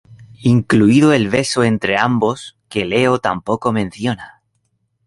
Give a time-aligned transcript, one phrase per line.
[0.41, 4.41] Incluido el beso entre ambos que Leo tampoco menciona.